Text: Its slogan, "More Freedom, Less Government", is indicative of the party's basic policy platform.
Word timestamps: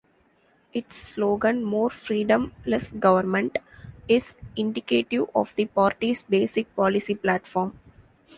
Its 0.73 0.95
slogan, 0.95 1.63
"More 1.63 1.91
Freedom, 1.91 2.55
Less 2.65 2.91
Government", 2.91 3.59
is 4.07 4.35
indicative 4.55 5.29
of 5.35 5.53
the 5.55 5.65
party's 5.65 6.23
basic 6.23 6.75
policy 6.75 7.13
platform. 7.13 7.77